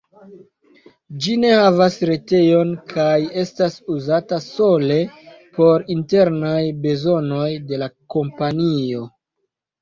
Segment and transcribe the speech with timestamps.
[1.25, 4.97] Ĝi ne havas retejon kaj estas uzata sole
[5.59, 9.05] por internaj bezonoj de la kompanio.